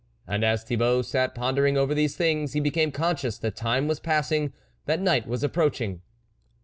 [0.25, 4.51] And as Thibault sat pondering over these things, he became conscious that time was passing,
[4.87, 6.01] that night was approaching.